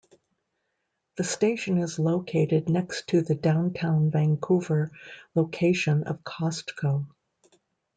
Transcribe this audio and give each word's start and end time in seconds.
The 1.17 1.23
station 1.23 1.77
is 1.77 1.99
located 1.99 2.69
next 2.69 3.05
to 3.09 3.21
the 3.21 3.35
Downtown 3.35 4.09
Vancouver 4.09 4.89
location 5.35 6.05
of 6.05 6.23
Costco. 6.23 7.05